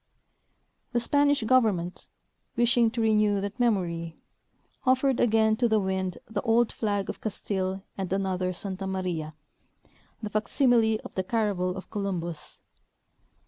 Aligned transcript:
"The 0.93 0.99
Spanish 0.99 1.43
government, 1.43 2.07
wishing 2.55 2.89
to 2.89 3.01
renew 3.01 3.39
that 3.39 3.59
memory, 3.59 4.15
offered 4.83 5.19
again 5.19 5.55
to 5.57 5.69
the 5.69 5.79
wind 5.79 6.17
the 6.27 6.41
old 6.41 6.71
flag 6.71 7.07
of 7.07 7.21
Castile 7.21 7.83
and 7.99 8.11
another 8.11 8.51
Santa 8.51 8.87
Maria, 8.87 9.35
the 10.19 10.31
fac 10.31 10.47
simile 10.47 10.99
of 11.05 11.13
the 11.13 11.23
caravel 11.23 11.77
of 11.77 11.91
Columbus. 11.91 12.63